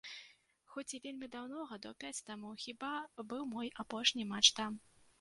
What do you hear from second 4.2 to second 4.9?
матч там.